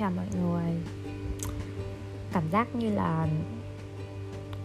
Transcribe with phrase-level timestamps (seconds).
[0.00, 0.72] chào mọi người.
[2.32, 3.28] Cảm giác như là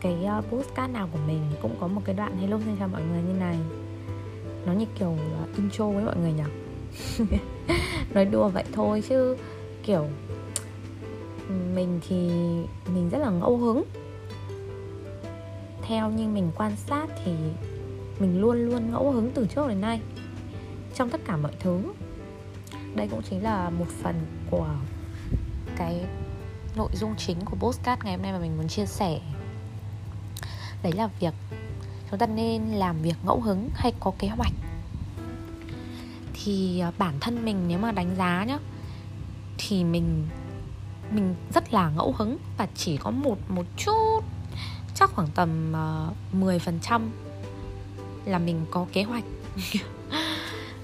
[0.02, 3.02] cái ờ, postcard nào của mình cũng có một cái đoạn hello xin chào mọi
[3.02, 3.60] người như này.
[4.66, 6.44] Nó như kiểu ờ, intro với mọi người nhỉ?
[8.14, 9.38] Nói đùa vậy thôi chứ,
[9.84, 10.06] kiểu,
[11.76, 12.30] mình thì
[12.94, 13.84] mình rất là ngẫu hứng.
[15.82, 17.32] Theo như mình quan sát thì
[18.20, 20.02] mình luôn luôn ngẫu hứng từ trước đến nay,
[20.94, 21.80] trong tất cả mọi thứ.
[22.96, 24.16] Đây cũng chính là một phần
[24.52, 24.68] của
[26.76, 29.20] nội dung chính của postcard ngày hôm nay mà mình muốn chia sẻ.
[30.84, 31.34] Đấy là việc
[32.12, 34.54] chúng ta nên làm việc ngẫu hứng hay có kế hoạch.
[36.34, 38.58] Thì à, bản thân mình nếu mà đánh giá nhá
[39.58, 40.28] thì mình
[41.12, 44.24] mình rất là ngẫu hứng và chỉ có một một chút
[44.96, 47.02] chắc khoảng tầm à, uh, 10%
[48.26, 49.24] là mình có kế hoạch.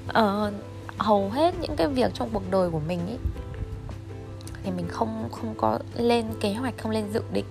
[0.10, 0.54] Uh,
[0.98, 3.16] hầu hết những cái việc trong cuộc đời của mình ý
[4.64, 7.46] thì mình không không có lên kế hoạch không lên dự định.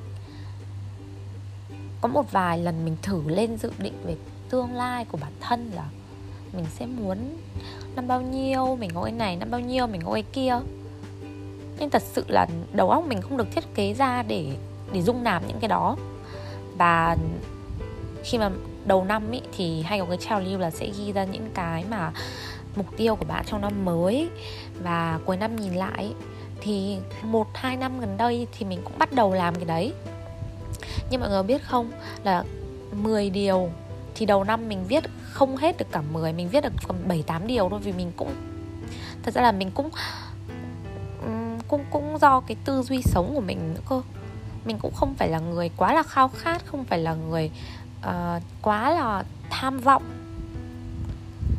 [2.01, 4.17] Có một vài lần mình thử lên dự định về
[4.51, 5.89] tương lai của bản thân là
[6.53, 7.37] mình sẽ muốn
[7.97, 10.59] năm bao nhiêu mình có cái này năm bao nhiêu mình có cái kia.
[11.79, 14.57] Nhưng thật sự là đầu óc mình không được thiết kế ra để
[14.93, 15.97] để dung nạp những cái đó.
[16.79, 17.17] Và
[18.25, 18.51] khi mà
[18.85, 21.85] đầu năm ý, thì hay có cái trào lưu là sẽ ghi ra những cái
[21.91, 22.13] mà
[22.77, 24.29] mục tiêu của bạn trong năm mới.
[24.83, 26.15] Và cuối năm nhìn lại
[26.61, 29.93] thì một hai năm gần đây thì mình cũng bắt đầu làm cái đấy.
[31.11, 31.91] Nhưng mọi người biết không
[32.25, 32.45] là
[32.93, 33.71] 10 điều
[34.15, 37.23] thì đầu năm mình viết không hết được cả 10 mình viết được còn 7
[37.23, 38.35] 8 điều thôi vì mình cũng
[39.23, 39.91] thật ra là mình cũng
[41.69, 44.03] cũng cũng do cái tư duy sống của mình nữa cơ.
[44.65, 47.51] Mình cũng không phải là người quá là khao khát không phải là người
[47.99, 50.03] uh, quá là tham vọng.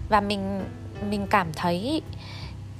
[0.10, 0.64] Và mình
[1.10, 2.02] mình cảm thấy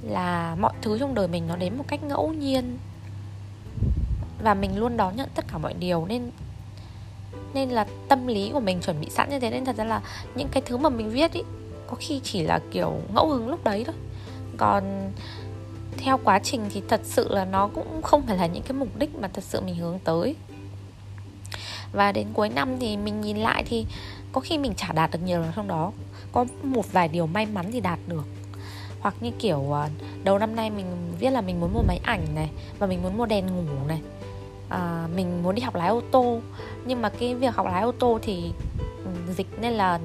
[0.02, 2.78] là mọi thứ trong đời mình nó đến một cách ngẫu nhiên.
[4.42, 6.30] Và mình luôn đón nhận tất cả mọi điều, nên
[7.54, 9.50] nên là tâm lý của mình chuẩn bị sẵn như thế.
[9.50, 10.02] Nên thật ra là
[10.34, 11.42] những cái thứ mà mình viết ý,
[11.86, 13.94] có khi chỉ là kiểu ngẫu hứng lúc đấy thôi.
[14.56, 15.12] Còn
[15.96, 18.88] theo quá trình thì thật sự là nó cũng không phải là những cái mục
[18.98, 20.36] đích mà thật sự mình hướng tới.
[21.92, 23.86] Và đến cuối năm thì mình nhìn lại thì
[24.32, 25.92] có khi mình chả đạt được nhiều trong đó.
[26.32, 28.24] Có một vài điều may mắn thì đạt được
[29.02, 29.88] hoặc như kiểu ờ,
[30.24, 30.86] đầu năm nay mình
[31.18, 34.00] viết là mình muốn mua máy ảnh này và mình muốn mua đèn ngủ này.
[34.68, 36.40] À, mình muốn đi học lái ô tô.
[36.84, 38.52] Nhưng mà cái việc học lái ô tô thì
[39.04, 39.98] ừ, dịch nên là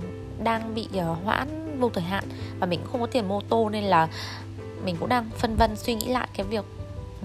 [0.43, 2.23] đang bị uh, hoãn vô thời hạn
[2.59, 4.07] và mình cũng không có tiền mua ô tô nên là
[4.85, 6.65] mình cũng đang phân vân suy nghĩ lại cái việc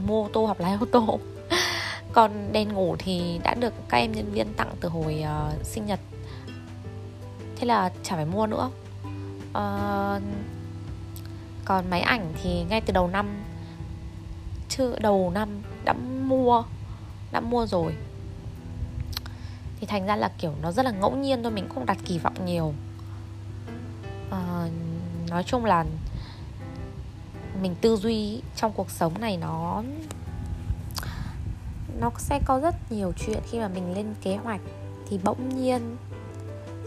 [0.07, 1.19] mua ô tô học lái ô tô.
[2.13, 5.87] Còn đèn ngủ thì đã được các em nhân viên tặng từ hồi uh, sinh
[5.87, 6.01] nhật.
[7.57, 8.71] Thế là chả phải mua nữa.
[9.51, 10.23] Uh,
[11.65, 13.27] còn máy ảnh thì ngay từ đầu năm
[14.69, 15.49] chưa đầu năm
[15.85, 15.93] đã
[16.27, 16.63] mua
[17.33, 17.95] đã mua rồi.
[19.81, 22.19] Thì thành ra là kiểu nó rất là ngẫu nhiên thôi mình không đặt kỳ
[22.19, 22.75] vọng nhiều.
[24.31, 24.69] À,
[25.29, 25.85] nói chung là
[27.63, 29.83] mình tư duy trong cuộc sống này nó
[32.01, 34.61] nó sẽ có rất nhiều chuyện khi mà mình lên kế hoạch
[35.09, 35.97] thì bỗng nhiên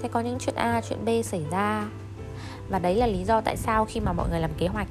[0.02, 1.88] sẽ có những chuyện A, chuyện B xảy ra
[2.69, 4.87] và đấy là lý do tại sao khi mà mọi người làm kế hoạch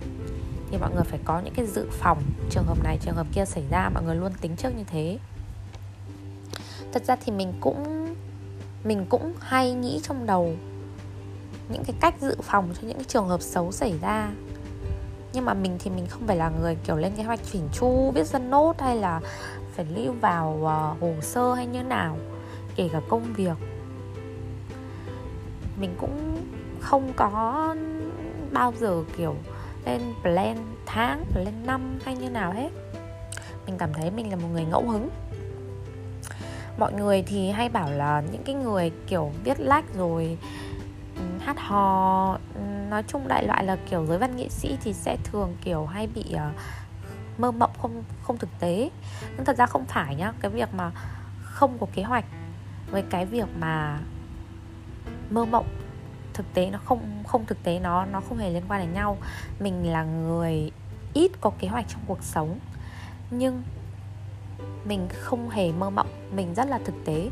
[0.71, 3.45] thì mọi người phải có những cái dự phòng trường hợp này trường hợp kia
[3.45, 5.19] xảy ra mọi người luôn tính trước như thế.
[6.93, 8.15] Thật ra thì mình cũng
[8.85, 10.57] mình cũng hay nghĩ trong đầu
[11.69, 14.31] những cái cách dự phòng cho những cái trường hợp xấu xảy ra.
[15.33, 18.11] Nhưng mà mình thì mình không phải là người kiểu lên kế hoạch chỉnh chu
[18.15, 19.21] viết dân nốt hay là
[19.75, 22.19] phải lưu vào uh, hồ sơ hay như nào
[22.77, 23.57] kể cả công việc.
[25.81, 26.37] Mình cũng
[26.85, 27.75] không có
[28.53, 29.37] bao giờ kiểu
[29.85, 30.57] lên plan
[30.87, 32.69] tháng lên năm hay như nào hết.
[33.67, 35.09] Mình cảm thấy mình là một người ngẫu hứng.
[36.79, 40.39] Mọi người thì hay bảo là những cái người kiểu viết lách rồi
[41.41, 42.39] hát hò
[42.91, 46.07] nói chung đại loại là kiểu giới văn nghệ sĩ thì sẽ thường kiểu hay
[46.07, 46.41] bị uh,
[47.41, 48.91] mơ mộng không không thực tế.
[49.37, 50.91] Nhưng thật ra không phải nhá cái việc mà
[51.43, 52.25] không có kế hoạch
[52.91, 53.99] với cái việc mà
[55.31, 55.67] mơ mộng
[56.35, 59.19] thực tế nó không không thực tế, nó nó không hề liên quan đến nhau.
[59.61, 60.71] Mình là người
[61.15, 62.59] ít có kế hoạch trong cuộc sống,
[63.31, 63.63] nhưng
[64.85, 67.29] mình không hề mơ mộng, mình rất là thực tế.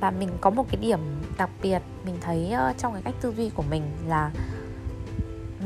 [0.00, 1.00] Và mình có một cái điểm
[1.38, 4.30] đặc biệt, mình thấy ờ, trong cái cách tư duy của mình là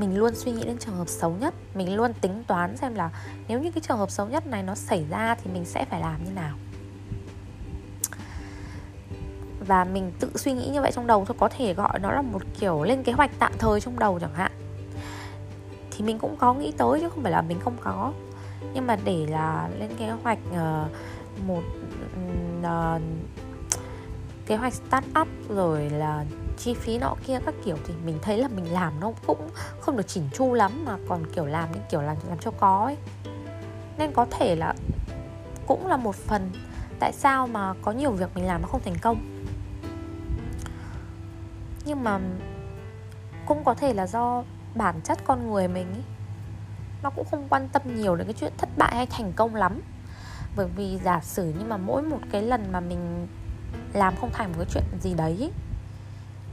[0.00, 1.54] mình luôn suy nghĩ đến trường hợp xấu nhất.
[1.74, 3.10] Mình luôn tính toán xem là
[3.48, 6.00] nếu như cái trường hợp xấu nhất này nó xảy ra thì mình sẽ phải
[6.00, 6.56] làm như nào
[9.66, 12.22] và mình tự suy nghĩ như vậy trong đầu thôi có thể gọi nó là
[12.22, 14.52] một kiểu lên kế hoạch tạm thời trong đầu chẳng hạn.
[15.90, 18.12] Thì mình cũng có nghĩ tới chứ không phải là mình không có.
[18.74, 20.90] Nhưng mà để là lên kế hoạch uh,
[21.46, 21.62] một
[22.60, 23.02] uh,
[24.46, 26.24] kế hoạch start up rồi là
[26.58, 29.48] chi phí nọ kia các kiểu thì mình thấy là mình làm nó cũng
[29.80, 32.84] không được chỉnh chu lắm mà còn kiểu làm những kiểu làm làm cho có
[32.84, 32.96] ấy.
[33.98, 34.74] Nên có thể là
[35.66, 36.50] cũng là một phần
[37.00, 39.33] tại sao mà có nhiều việc mình làm nó không thành công
[41.84, 42.20] nhưng mà
[43.46, 44.42] cũng có thể là do
[44.74, 46.02] bản chất con người mình ấy
[47.04, 49.80] nó cũng không quan tâm nhiều đến cái chuyện thất bại hay thành công lắm.
[50.56, 53.26] Bởi vì giả sử nhưng mà mỗi một cái lần mà mình
[53.92, 55.50] làm không thành một cái chuyện gì đấy ý,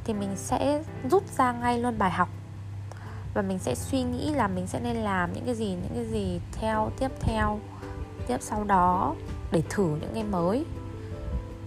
[0.04, 2.30] thì mình sẽ rút ra ngay luôn bài học.
[3.34, 6.06] Và mình sẽ suy nghĩ là mình sẽ nên làm những cái gì những cái
[6.06, 7.60] gì theo tiếp theo
[8.28, 9.16] tiếp sau đó
[9.52, 10.66] để thử những cái mới.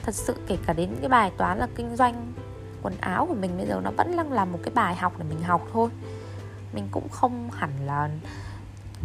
[0.02, 2.32] Thật sự kể cả đến cái bài toán là kinh doanh
[2.84, 5.24] quần áo của mình, bây giờ nó vẫn đang là một cái bài học để
[5.28, 5.90] mình học thôi.
[6.72, 8.10] Mình cũng không hẳn là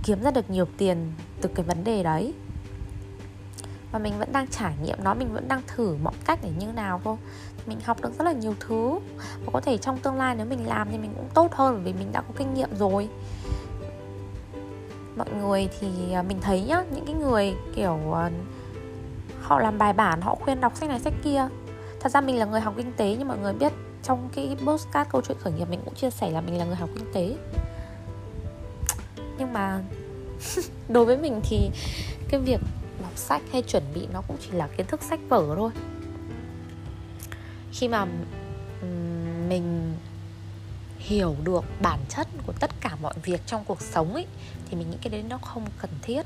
[0.03, 1.11] kiếm ra được nhiều tiền
[1.41, 2.33] từ cái vấn đề đấy.
[3.91, 6.67] Và mình vẫn đang trải nghiệm nó, mình vẫn đang thử mọi cách để như
[6.67, 7.15] nào thôi.
[7.65, 8.99] Mình học được rất là nhiều thứ.
[9.45, 11.83] Và có thể trong tương lai nếu mình làm thì mình cũng tốt hơn, bởi
[11.93, 13.09] vì mình đã có kinh nghiệm rồi.
[15.15, 18.31] Mọi người thì à, mình thấy nhá, những cái người kiểu à,
[19.41, 21.47] họ làm bài bản, họ khuyên đọc sách này, sách kia
[21.99, 23.73] thật ra mình là người học kinh tế, nhưng mọi người biết
[24.03, 26.75] trong cái postcard câu chuyện khởi nghiệp mình cũng chia sẻ là mình là người
[26.75, 27.35] học kinh tế.
[29.37, 29.81] Nhưng mà
[30.89, 31.69] đối với mình thì
[32.29, 32.59] cái việc
[33.01, 35.71] đọc sách hay chuẩn bị nó cũng chỉ là kiến thức sách vở thôi.
[37.71, 38.05] Khi mà
[39.49, 39.95] mình
[40.97, 44.25] hiểu được bản chất của tất cả mọi việc trong cuộc sống ấy,
[44.69, 46.21] thì mình nghĩ cái đấy nó không cần thiết.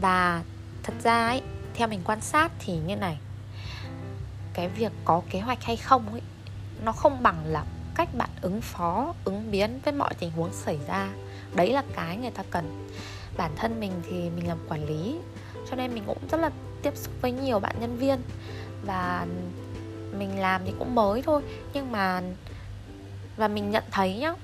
[0.00, 0.42] Và
[0.82, 1.42] thật ra ấy
[1.74, 3.18] theo mình quan sát thì như này.
[4.54, 6.20] Cái việc có kế hoạch hay không ấy,
[6.84, 10.78] nó không bằng là cách bạn ứng phó, ứng biến với mọi tình huống xảy
[10.88, 11.08] ra.
[11.54, 12.88] Đấy là cái người ta cần.
[13.36, 15.18] Bản thân mình thì mình làm quản lý,
[15.70, 16.50] cho nên mình cũng rất là
[16.82, 18.18] tiếp xúc với nhiều bạn nhân viên.
[18.86, 19.26] Và
[20.18, 21.42] mình làm thì cũng mới thôi,
[21.72, 22.22] nhưng mà,
[23.36, 24.34] và mình nhận thấy nhá,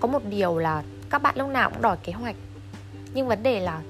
[0.00, 2.36] có một điều là các bạn lúc nào cũng đòi kế hoạch.
[3.14, 3.80] Nhưng vấn đề là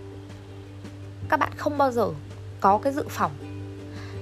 [1.29, 2.09] các bạn không bao giờ
[2.61, 3.33] có cái dự phòng.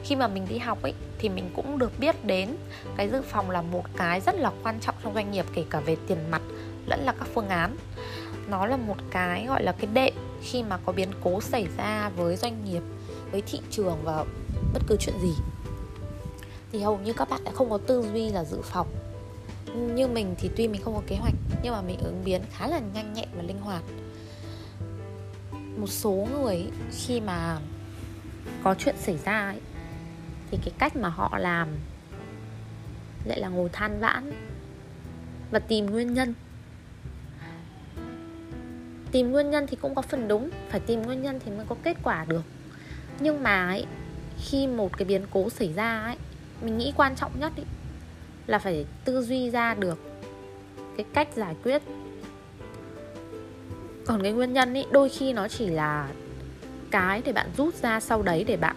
[0.05, 2.57] Khi mà mình đi học ấy, thì mình cũng được biết đến
[2.97, 5.81] cái dự phòng là một cái rất là quan trọng trong doanh nghiệp, kể cả
[5.81, 6.43] về tiền mặt
[6.87, 7.77] lẫn là các phương án.
[8.49, 12.09] Nó là một cái gọi là cái đệm khi mà có biến cố xảy ra
[12.17, 12.83] với doanh nghiệp,
[13.31, 14.25] với thị trường và
[14.73, 15.33] bất cứ chuyện gì.
[16.73, 18.87] Thì hầu như các bạn đã không có tư duy là dự phòng.
[19.95, 22.69] Như mình thì tuy mình không có kế hoạch, nhưng mà mình ứng biến khá
[22.69, 23.83] là nhanh nhẹn và linh hoạt
[25.83, 27.59] một số người khi mà
[28.65, 29.61] có chuyện xảy ra ấy,
[30.51, 31.69] thì cái cách mà họ làm
[33.25, 34.33] lại là ngồi than vãn
[35.51, 36.35] và tìm nguyên nhân.
[39.13, 41.77] Tìm nguyên nhân thì cũng có phần đúng phải tìm nguyên nhân thì mới có
[41.83, 42.45] kết quả được.
[43.21, 43.87] Nhưng mà ấy,
[44.39, 46.17] khi một cái biến cố xảy ra ấy
[46.63, 47.67] mình nghĩ quan trọng nhất ấy,
[48.47, 49.99] là phải tư duy ra được
[50.97, 51.83] cái cách giải quyết
[54.07, 56.09] còn cái nguyên nhân ấy đôi khi nó chỉ là
[56.91, 58.77] cái để bạn rút ra sau đấy để bạn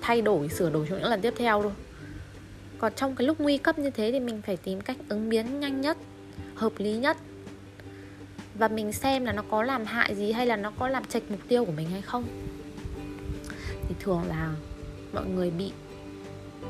[0.00, 1.72] thay đổi sửa đổi cho những lần tiếp theo thôi.
[2.78, 5.60] Còn trong cái lúc nguy cấp như thế thì mình phải tìm cách ứng biến
[5.60, 5.96] nhanh nhất
[6.54, 7.16] hợp lý nhất.
[8.54, 11.30] Và mình xem là nó có làm hại gì hay là nó có làm chệch
[11.30, 12.24] mục tiêu của mình hay không.
[13.88, 14.54] Thì thường là
[15.12, 15.72] mọi người bị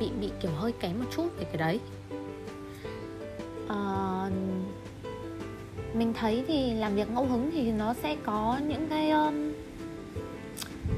[0.01, 1.81] bị bị kiểu hơi kém một chút về cái đấy.
[3.65, 4.33] Uh,
[5.95, 9.53] mình thấy thì làm việc ngẫu hứng thì nó sẽ có những cái um,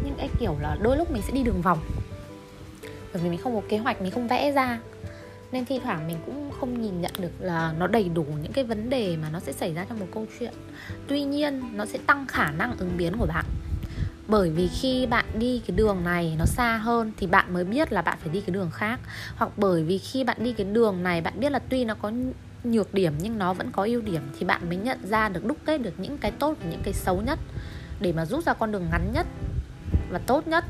[0.04, 1.78] những cái kiểu là đôi lúc mình sẽ đi đường vòng.
[3.12, 4.80] Bởi vì mình không có kế hoạch mình không vẽ ra.
[5.52, 8.64] Nên thi thoảng mình cũng không nhìn nhận được là nó đầy đủ những cái
[8.64, 10.52] vấn đề mà nó sẽ xảy ra trong một câu chuyện.
[11.06, 13.44] Tuy nhiên nó sẽ tăng khả năng ứng biến của bạn.
[14.28, 17.92] Bởi vì khi bạn đi cái đường này nó xa hơn thì bạn mới biết
[17.92, 19.00] là bạn phải đi cái đường khác.
[19.36, 22.12] Hoặc bởi vì khi bạn đi cái đường này bạn biết là tuy nó có
[22.64, 25.59] nhược điểm nhưng nó vẫn có ưu điểm thì bạn mới nhận ra được đúc
[25.64, 27.38] kết được những cái tốt và những cái xấu nhất
[28.00, 29.26] để mà rút ra con đường ngắn nhất
[30.11, 30.64] và tốt nhất.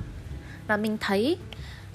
[0.66, 1.36] Và mình thấy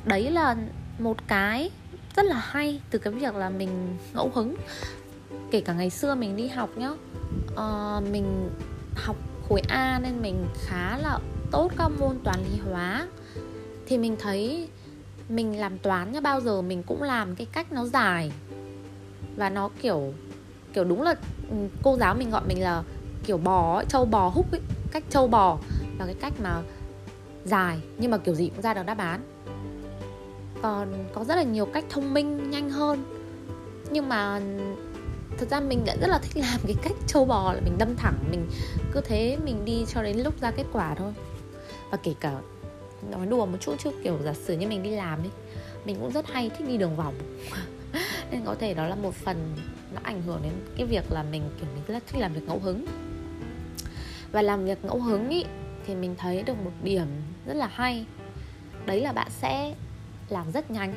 [0.06, 0.56] đấy là
[1.00, 1.72] một cái
[2.16, 4.56] rất là hay từ cái việc là mình ngẫu hứng.
[5.52, 8.50] Kể cả ngày xưa mình đi học nhá uh, mình
[8.96, 9.16] học
[9.50, 11.20] khối A nên mình khá là
[11.52, 13.08] tốt các môn toán lý hóa.
[13.88, 14.70] Thì mình thấy
[15.30, 18.32] mình làm toán nhá bao giờ mình cũng làm cái cách nó dài
[19.36, 20.14] và nó kiểu
[20.74, 21.16] kiểu đúng là
[21.50, 22.84] ừ, cô giáo mình gọi mình là
[23.26, 25.58] kiểu bò ấy, châu bò húc ấy cách châu bò
[25.98, 26.62] và cái cách mà
[27.46, 29.22] dài nhưng mà kiểu gì cũng ra được đáp án.
[30.62, 33.04] Còn có rất là nhiều cách thông minh nhanh hơn.
[33.92, 34.42] Nhưng mà
[35.38, 37.96] thật ra mình đã rất là thích làm cái cách châu bò là mình đâm
[37.96, 38.48] thẳng mình
[38.92, 41.14] cứ thế mình đi cho đến lúc ra kết quả thôi.
[41.92, 42.42] Và kể cả
[43.12, 45.32] nói đùa một chút chứ kiểu giả sử như mình đi làm ấy
[45.86, 47.14] mình cũng rất hay thích đi đường vòng.
[48.32, 49.56] nên có thể đó là một phần
[49.94, 52.60] nó ảnh hưởng đến cái việc là mình kiểu mình rất thích làm việc ngẫu
[52.60, 52.86] hứng.
[54.32, 55.46] Và làm việc ngẫu hứng ý
[55.86, 57.08] thì mình thấy được một điểm
[57.46, 58.06] rất là hay.
[58.86, 59.74] Đấy là bạn sẽ
[60.30, 60.94] làm rất nhanh.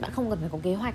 [0.00, 0.94] Bạn không cần phải có kế hoạch.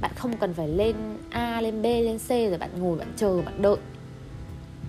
[0.00, 0.96] Bạn không cần phải lên
[1.30, 3.76] a lên b lên c rồi bạn ngồi bạn chờ bạn đợi.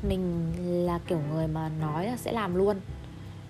[0.10, 0.54] Mình
[0.86, 2.78] là kiểu người mà nói là sẽ làm luôn.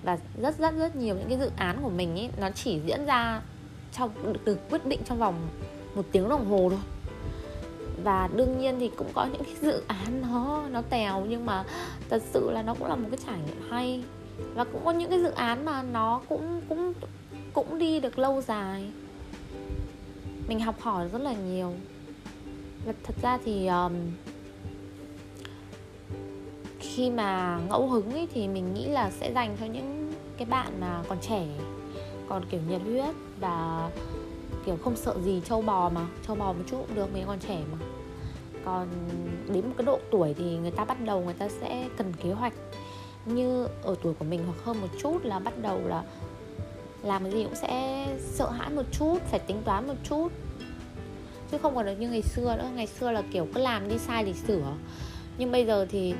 [0.03, 3.05] Và rất rất rất nhiều những cái dự án của mình ý, nó chỉ diễn
[3.05, 3.41] ra
[3.91, 5.47] trong được quyết định trong vòng
[5.95, 6.79] một tiếng đồng hồ thôi.
[8.03, 11.63] Và đương nhiên thì cũng có những cái dự án nó nó tèo nhưng mà
[12.09, 14.03] thật sự là nó cũng là một cái trải nghiệm hay.
[14.55, 16.93] Và cũng có những cái dự án mà nó cũng cũng
[17.53, 18.91] cũng đi được lâu dài.
[20.47, 21.73] Mình học hỏi rất là nhiều.
[22.85, 23.93] Và thật ra thì um,
[26.79, 30.81] khi mà ngẫu hứng ấy thì mình nghĩ là sẽ dành cho những cái bạn
[30.81, 31.45] mà còn trẻ
[32.29, 33.89] còn kiểu nhiệt huyết và
[34.65, 37.39] kiểu không sợ gì trâu bò mà, trâu bò một chút cũng được mình còn
[37.39, 37.77] trẻ mà.
[38.65, 38.87] Còn
[39.47, 42.31] đến một cái độ tuổi thì người ta bắt đầu người ta sẽ cần kế
[42.31, 42.53] hoạch.
[43.25, 46.03] Như ở tuổi của mình hoặc hơn một chút là bắt đầu là
[47.03, 50.31] làm cái gì cũng sẽ sợ hãi một chút, phải tính toán một chút.
[51.51, 53.97] Chứ không còn được như ngày xưa nữa, ngày xưa là kiểu cứ làm đi
[53.97, 54.73] sai thì sửa.
[55.37, 56.13] Nhưng bây giờ thì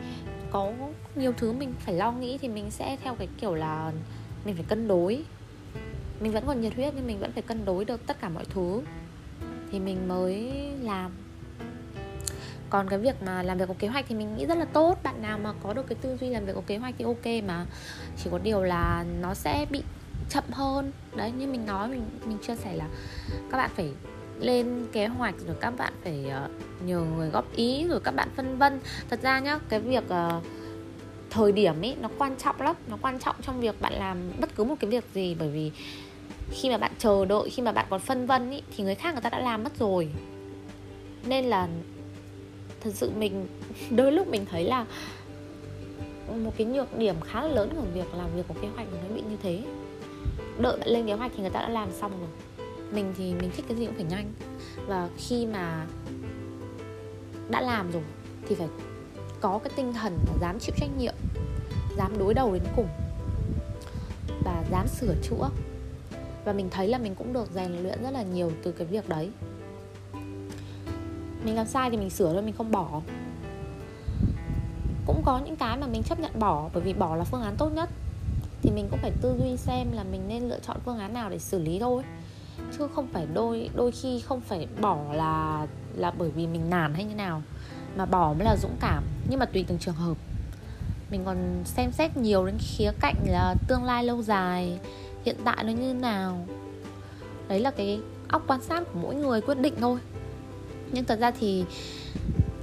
[0.51, 0.71] có
[1.15, 3.91] nhiều thứ mình phải lo nghĩ thì mình sẽ theo cái kiểu là
[4.45, 5.23] mình phải cân đối
[6.19, 8.45] mình vẫn còn nhiệt huyết nhưng mình vẫn phải cân đối được tất cả mọi
[8.45, 8.81] thứ.
[9.72, 11.12] Thì mình mới làm.
[12.69, 15.00] Còn cái việc mà làm việc có kế hoạch thì mình nghĩ rất là tốt.
[15.03, 17.43] Bạn nào mà có được cái tư duy làm việc có kế hoạch thì ok
[17.48, 17.65] mà.
[18.24, 19.84] Chỉ có điều là nó sẽ bị
[20.29, 20.91] chậm hơn.
[21.15, 22.88] Đấy như mình nói mình mình chia sẻ là
[23.51, 23.91] các bạn phải
[24.39, 26.50] lên kế hoạch rồi các bạn phải ờ,
[26.86, 28.79] nhờ người góp ý rồi các bạn phân vân.
[29.10, 30.43] Thật ra nhá cái việc uh,
[31.35, 32.75] thời điểm ấy nó quan trọng lắm.
[32.87, 35.71] Nó quan trọng trong việc bạn làm bất cứ một cái việc gì bởi vì
[36.51, 39.13] khi mà bạn chờ đợi khi mà bạn còn phân vân ý, thì người khác
[39.13, 40.09] người ta đã làm mất rồi.
[41.25, 41.67] Nên là
[42.81, 43.47] thật sự mình
[43.89, 44.85] đôi lúc mình thấy là
[46.43, 49.15] một cái nhược điểm khá là lớn của việc làm việc có kế hoạch nó
[49.15, 49.61] bị như thế.
[50.59, 52.29] Đợi bạn lên kế hoạch thì người ta đã làm xong rồi.
[52.91, 54.31] Mình thì mình thích cái gì cũng phải nhanh.
[54.87, 55.85] Và khi mà
[57.49, 58.03] đã làm rồi
[58.47, 58.67] thì phải
[59.45, 61.13] có cái tinh thần là dám chịu trách nhiệm,
[61.97, 62.87] dám đối đầu đến cùng
[64.43, 65.49] và dám sửa chữa.
[66.45, 69.09] Và mình thấy là mình cũng được rèn luyện rất là nhiều từ cái việc
[69.09, 69.29] đấy.
[71.43, 73.01] Mình làm sai thì mình sửa thôi, mình không bỏ.
[75.05, 77.55] Cũng có những cái mà mình chấp nhận bỏ bởi vì bỏ là phương án
[77.57, 77.89] tốt nhất.
[78.61, 81.29] Thì mình cũng phải tư duy xem là mình nên lựa chọn phương án nào
[81.29, 82.03] để xử lý thôi.
[82.77, 86.93] Chứ không phải đôi đôi khi không phải bỏ là là bởi vì mình nản
[86.93, 87.41] hay như nào,
[87.97, 90.17] mà bỏ mới là dũng cảm nhưng mà tùy từng trường hợp.
[91.12, 94.79] Mình còn xem xét nhiều đến khía cạnh là tương lai lâu dài
[95.25, 96.48] hiện tại nó như nào.
[97.48, 100.00] Đấy là cái óc quan sát của mỗi người quyết định thôi.
[100.91, 101.65] Nhưng thật ra thì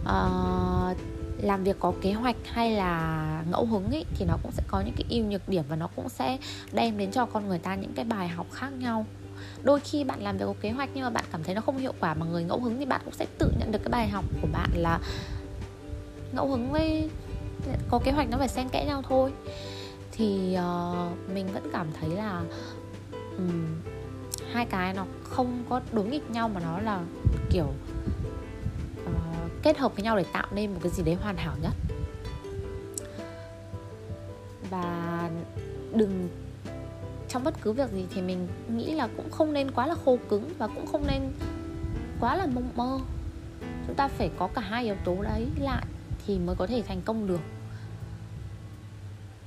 [0.02, 0.96] uh,
[1.42, 4.80] làm việc có kế hoạch hay là ngẫu hứng ấy thì nó cũng sẽ có
[4.80, 6.38] những cái ưu nhược điểm và nó cũng sẽ
[6.72, 9.06] đem đến cho con người ta những cái bài học khác nhau.
[9.62, 11.78] Đôi khi bạn làm việc có kế hoạch nhưng mà bạn cảm thấy nó không
[11.78, 14.08] hiệu quả mà người ngẫu hứng thì bạn cũng sẽ tự nhận được cái bài
[14.08, 15.00] học của bạn là
[16.32, 17.10] ngẫu hứng với
[17.88, 19.32] có kế hoạch nó phải xen kẽ nhau thôi.
[20.12, 22.42] Thì uh, mình vẫn cảm thấy là
[23.36, 23.66] um,
[24.52, 27.00] hai cái nó không có đối nghịch nhau mà nó là
[27.50, 27.66] kiểu
[29.04, 31.72] uh, kết hợp với nhau để tạo nên một cái gì đấy hoàn hảo nhất.
[34.70, 35.30] Và
[35.92, 36.28] đừng
[37.28, 40.18] trong bất cứ việc gì thì mình nghĩ là cũng không nên quá là khô
[40.28, 41.32] cứng và cũng không nên
[42.20, 42.98] quá là mộng mơ.
[43.86, 45.84] Chúng ta phải có cả hai yếu tố đấy lại
[46.26, 47.40] thì mới có thể thành công được.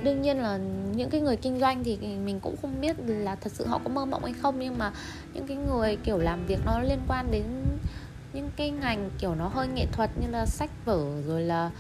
[0.04, 0.58] Đương nhiên là
[0.96, 3.90] những cái người kinh doanh thì mình cũng không biết là thật sự họ có
[3.90, 4.92] mơ mộng hay không nhưng mà
[5.34, 7.44] những cái người kiểu làm việc nó liên quan đến
[8.34, 11.72] những cái ngành kiểu nó hơi nghệ thuật như là sách vở rồi là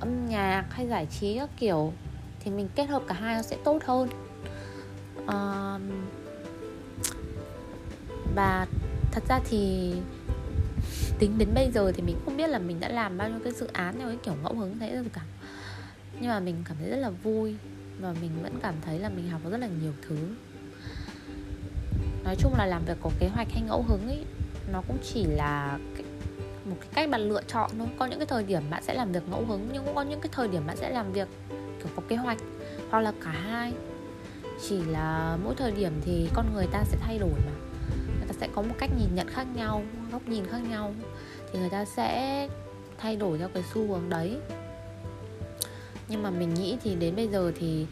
[0.00, 1.92] âm nhạc hay giải trí các kiểu
[2.40, 4.08] thì mình kết hợp cả hai nó sẽ tốt hơn.
[5.26, 5.78] À,
[8.34, 8.66] và
[9.12, 9.92] thật ra thì
[11.18, 13.52] tính đến bây giờ thì mình không biết là mình đã làm bao nhiêu cái
[13.52, 15.22] dự án theo cái kiểu ngẫu hứng thế rồi cả.
[16.20, 17.54] Nhưng mà mình cảm thấy rất là vui
[18.00, 20.16] và mình vẫn cảm thấy là mình học được rất là nhiều thứ.
[22.24, 24.24] Nói chung là làm việc có kế hoạch hay ngẫu hứng ấy,
[24.72, 25.78] nó cũng chỉ là
[26.64, 27.88] một cái cách bạn lựa chọn thôi.
[27.98, 30.20] Có những cái thời điểm bạn sẽ làm việc ngẫu hứng, nhưng cũng có những
[30.20, 31.28] cái thời điểm bạn sẽ làm việc
[31.78, 32.38] kiểu có kế hoạch
[32.90, 33.72] hoặc là cả hai.
[34.68, 37.65] Chỉ là mỗi thời điểm thì con người ta sẽ thay đổi mà
[38.40, 40.94] sẽ có một cách nhìn nhận khác nhau, góc nhìn khác nhau.
[41.52, 42.48] Thì người ta sẽ
[42.98, 44.36] thay đổi theo cái xu hướng đấy.
[46.08, 47.86] Nhưng mà mình nghĩ thì đến bây giờ thì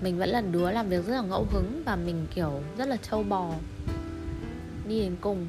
[0.00, 2.96] mình vẫn là đứa làm việc rất là ngẫu hứng và mình, kiểu, rất là
[2.96, 3.50] trâu bò
[4.88, 5.46] đi đến cùng.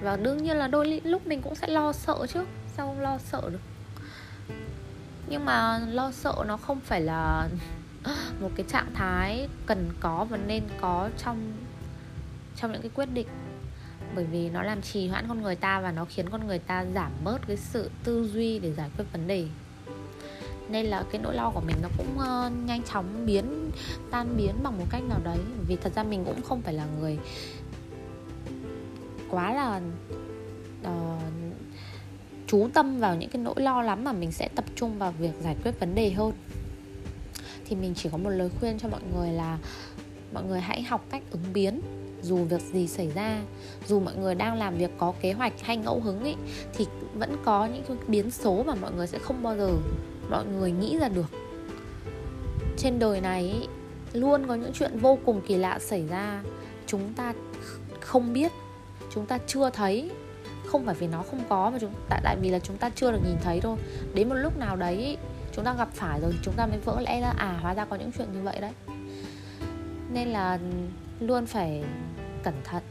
[0.00, 2.40] Và đương nhiên là đôi lúc mình cũng sẽ lo sợ chứ,
[2.76, 3.60] sao không lo sợ được?
[5.28, 7.48] Nhưng mà lo sợ nó không phải là
[8.40, 11.52] một cái trạng thái cần có và nên có trong
[12.60, 13.26] trong những cái quyết định.
[14.14, 16.84] Bởi vì nó làm trì hoãn con người ta và nó khiến con người ta
[16.94, 19.46] giảm bớt cái sự tư duy để giải quyết vấn đề.
[20.68, 23.70] Nên là cái nỗi lo của mình nó cũng uh, nhanh chóng biến
[24.10, 25.38] tan biến bằng một cách nào đấy.
[25.68, 27.18] Vì thật ra mình cũng không phải là người
[29.30, 29.80] quá là
[30.82, 31.22] uh,
[32.46, 35.32] chú tâm vào những cái nỗi lo lắm mà mình sẽ tập trung vào việc
[35.42, 36.32] giải quyết vấn đề hơn.
[37.64, 39.58] Thì mình chỉ có một lời khuyên cho mọi người là
[40.32, 41.80] mọi người hãy học cách ứng biến
[42.22, 43.42] dù việc gì xảy ra
[43.86, 46.36] dù mọi người đang làm việc có kế hoạch hay ngẫu hứng ấy
[46.74, 49.70] thì vẫn có những cái biến số mà mọi người sẽ không bao giờ
[50.30, 51.26] mọi người nghĩ ra được.
[52.76, 53.68] Trên đời này ý,
[54.12, 56.42] luôn có những chuyện vô cùng kỳ lạ xảy ra.
[56.86, 57.34] Chúng ta
[58.00, 58.52] không biết
[59.14, 60.10] chúng ta chưa thấy.
[60.66, 63.12] Không phải vì nó không có mà chúng tại tại vì là chúng ta chưa
[63.12, 63.76] được nhìn thấy thôi.
[64.14, 65.16] Đến một lúc nào đấy
[65.52, 67.96] chúng ta gặp phải rồi chúng ta mới vỡ lẽ ra à hóa ra có
[67.96, 68.72] những chuyện như vậy đấy.
[70.12, 70.58] Nên là
[71.20, 71.84] luôn phải
[72.42, 72.82] cẩn thận,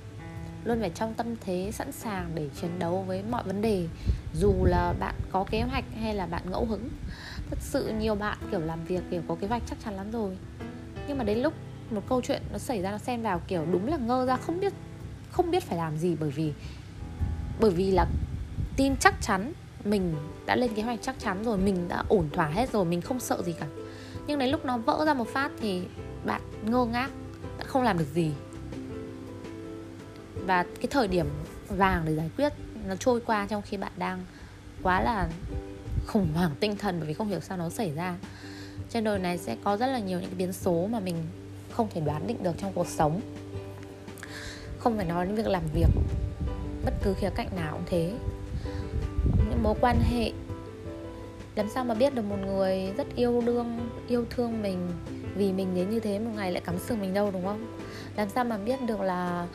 [0.63, 3.87] luôn phải trong tâm thế sẵn sàng để chiến đấu với mọi vấn đề,
[4.33, 6.89] dù là bạn có kế hoạch hay là bạn ngẫu hứng.
[7.49, 10.37] Thật sự nhiều bạn kiểu làm việc, kiểu có kế hoạch chắc chắn lắm rồi.
[11.07, 11.53] Nhưng mà đến lúc
[11.91, 14.59] một câu chuyện nó xảy ra, nó xen vào kiểu đúng là ngơ ra, không
[14.59, 14.73] biết
[15.31, 16.53] không biết phải làm gì bởi vì
[17.59, 18.05] bởi vì là
[18.77, 19.53] tin chắc chắn,
[19.83, 20.15] mình
[20.45, 23.19] đã lên kế hoạch chắc chắn rồi, mình đã ổn thỏa hết rồi, mình không
[23.19, 23.67] sợ gì cả.
[24.27, 25.81] Nhưng đến lúc nó vỡ ra một phát thì
[26.25, 27.09] bạn ngơ ngác
[27.57, 28.31] bạn không làm được gì.
[30.45, 31.25] Và cái thời điểm
[31.69, 32.53] vàng để giải quyết
[32.87, 34.25] nó trôi qua trong khi bạn đang
[34.83, 35.29] quá là
[36.07, 38.15] khủng hoảng tinh thần bởi vì không hiểu sao nó xảy ra.
[38.89, 41.15] Trên đời này sẽ có rất là nhiều những biến số mà mình
[41.71, 43.21] không thể đoán định được trong cuộc sống.
[44.79, 45.87] Không phải nói đến việc làm việc,
[46.85, 48.13] bất cứ khía cạnh nào cũng thế.
[49.49, 50.31] Những mối quan hệ,
[51.55, 54.87] làm sao mà biết được một người rất yêu đương, yêu thương mình
[55.37, 57.77] vì mình đến như thế một ngày lại cắm sừng mình đâu đúng không?
[58.15, 59.47] Làm sao mà biết được là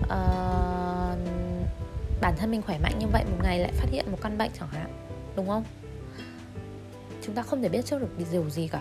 [0.00, 1.18] uh,
[2.20, 4.50] bản thân mình khỏe mạnh như vậy một ngày lại phát hiện một căn bệnh
[4.58, 5.06] chẳng hạn
[5.36, 5.64] đúng không?
[7.22, 8.80] Chúng ta không thể biết trước được điều gì cả.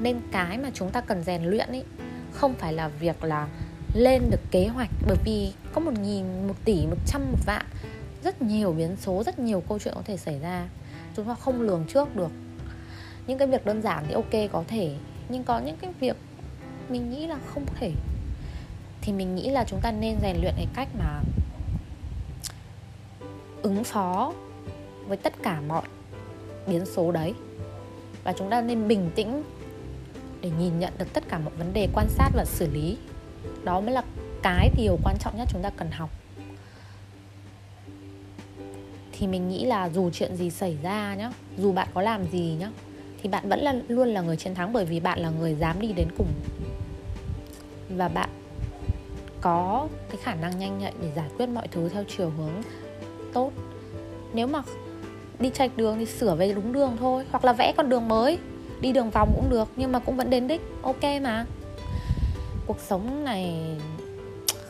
[0.00, 1.84] Nên cái mà chúng ta cần rèn luyện ấy
[2.32, 3.48] không phải là việc là
[3.94, 7.66] lên được kế hoạch bởi vì có một nghìn một tỷ một trăm một vạn
[8.24, 10.68] rất nhiều biến số rất nhiều câu chuyện có thể xảy ra.
[11.16, 12.30] Chúng ta không lường trước được.
[13.26, 14.96] Những cái việc đơn giản thì ok có thể
[15.28, 16.16] nhưng có những cái việc
[16.88, 17.92] mình nghĩ là không thể.
[19.00, 21.20] Thì mình nghĩ là chúng ta nên rèn luyện cái cách mà
[23.62, 24.32] ứng phó
[25.06, 25.82] với tất cả mọi
[26.66, 27.34] biến số đấy.
[28.24, 29.42] Và chúng ta nên bình tĩnh
[30.40, 32.96] để nhìn nhận được tất cả mọi vấn đề, quan sát và xử lý.
[33.64, 34.02] Đó mới là
[34.42, 36.10] cái điều quan trọng nhất chúng ta cần học.
[39.12, 42.56] Thì mình nghĩ là dù chuyện gì xảy ra nhá, dù bạn có làm gì
[42.58, 42.70] nhá
[43.22, 45.80] thì bạn vẫn là, luôn là người chiến thắng bởi vì bạn là người dám
[45.80, 46.28] đi đến cùng.
[47.88, 48.28] Và bạn
[49.40, 52.62] có cái khả năng nhanh nhạy để giải quyết mọi thứ theo chiều hướng
[53.32, 53.52] tốt.
[54.32, 54.62] Nếu mà
[55.38, 58.38] đi chạch đường thì sửa về đúng đường thôi, hoặc là vẽ con đường mới.
[58.80, 60.60] Đi đường vòng cũng được, nhưng mà cũng vẫn đến đích.
[60.82, 61.46] Ok mà.
[62.66, 63.76] Cuộc sống này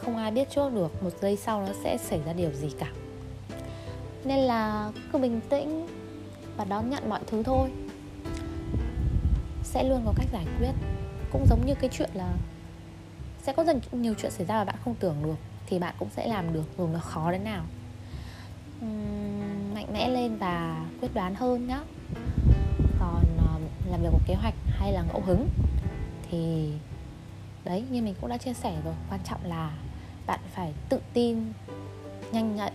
[0.00, 2.86] không ai biết trước được, một giây sau nó sẽ xảy ra điều gì cả.
[4.24, 5.86] Nên là cứ bình tĩnh
[6.56, 7.68] và đón nhận mọi thứ thôi
[9.72, 10.72] sẽ luôn có cách giải quyết.
[11.32, 12.32] Cũng giống như cái chuyện là
[13.42, 16.08] sẽ có rất nhiều chuyện xảy ra mà bạn không tưởng được thì bạn cũng
[16.10, 17.64] sẽ làm được dù nó khó đến nào.
[18.84, 21.80] Uhm, mạnh mẽ lên và quyết đoán hơn nhé
[23.00, 25.48] còn uh, làm việc một kế hoạch hay là ngẫu hứng
[26.30, 26.72] thì
[27.64, 29.70] đấy như mình cũng đã chia sẻ rồi quan trọng là
[30.26, 31.52] bạn phải tự tin
[32.32, 32.72] nhanh nhạy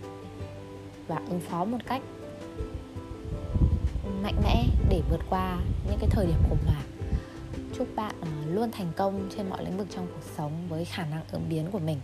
[1.06, 2.02] và ứng phó một cách
[4.24, 5.58] mạnh mẽ để vượt qua
[5.88, 6.84] những cái thời điểm khủng hoảng.
[7.78, 11.06] Chúc bạn ờ, luôn thành công trên mọi lĩnh vực trong cuộc sống với khả
[11.06, 11.98] năng ứng biến của mình.